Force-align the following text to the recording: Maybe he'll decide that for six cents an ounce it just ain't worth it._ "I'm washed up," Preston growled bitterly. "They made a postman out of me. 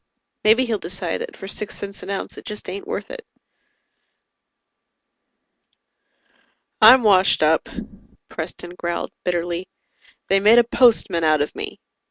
Maybe 0.43 0.65
he'll 0.65 0.79
decide 0.79 1.21
that 1.21 1.37
for 1.37 1.47
six 1.47 1.75
cents 1.77 2.01
an 2.01 2.09
ounce 2.09 2.35
it 2.35 2.43
just 2.45 2.67
ain't 2.67 2.87
worth 2.87 3.11
it._ 3.11 3.21
"I'm 6.81 7.03
washed 7.03 7.43
up," 7.43 7.69
Preston 8.27 8.73
growled 8.79 9.11
bitterly. 9.23 9.69
"They 10.27 10.39
made 10.39 10.57
a 10.57 10.63
postman 10.63 11.23
out 11.23 11.41
of 11.41 11.53
me. 11.53 11.79